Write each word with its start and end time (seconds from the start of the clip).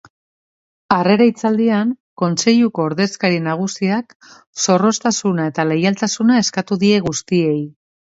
Harrera 0.95 1.27
hitzaldian, 1.29 1.91
kontseiluko 2.23 2.87
ordezkari 2.93 3.39
nagusiak 3.51 4.19
zorroztasuna 4.67 5.49
eta 5.55 5.71
leialtasuna 5.75 6.45
eskatu 6.47 6.83
die 6.87 7.09
guztiei. 7.09 7.59